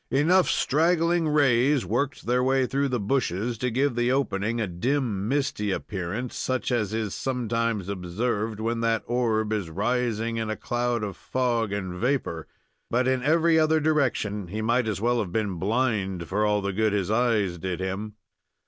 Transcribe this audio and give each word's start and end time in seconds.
Enough 0.09 0.49
straggling 0.49 1.29
rays 1.29 1.85
worked 1.85 2.25
their 2.25 2.43
way 2.43 2.65
through 2.65 2.87
the 2.87 2.99
bushes 2.99 3.55
to 3.59 3.69
give 3.69 3.93
the 3.93 4.11
opening 4.11 4.59
a 4.59 4.65
dim, 4.65 5.27
misty 5.27 5.69
appearance, 5.71 6.35
such 6.35 6.71
as 6.71 6.91
is 6.91 7.13
sometimes 7.13 7.87
observed 7.87 8.59
when 8.59 8.79
that 8.79 9.03
orb 9.05 9.53
is 9.53 9.69
rising 9.69 10.37
in 10.37 10.49
a 10.49 10.57
cloud 10.57 11.03
of 11.03 11.15
fog 11.15 11.71
and 11.71 11.99
vapor; 11.99 12.47
but 12.89 13.07
in 13.07 13.21
every 13.21 13.59
other 13.59 13.79
direction 13.79 14.47
he 14.47 14.59
might 14.59 14.87
as 14.87 14.99
well 14.99 15.19
have 15.19 15.31
been 15.31 15.59
blind, 15.59 16.27
for 16.27 16.47
all 16.47 16.63
the 16.63 16.73
good 16.73 16.93
his 16.93 17.11
eyes 17.11 17.59
did 17.59 17.79
him. 17.79 18.15